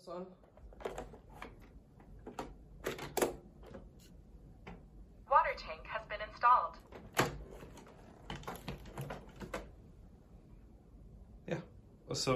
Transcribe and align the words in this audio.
This 0.00 0.08
one. 0.08 0.26
Water 5.30 5.54
tank. 5.58 5.80